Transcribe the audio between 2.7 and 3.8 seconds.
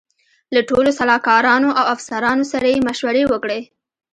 یې مشورې وکړې.